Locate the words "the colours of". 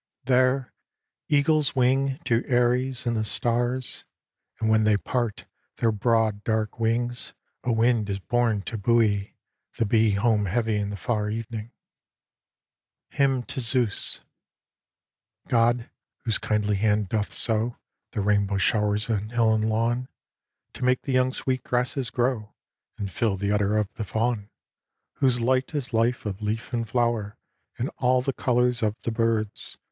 28.23-28.99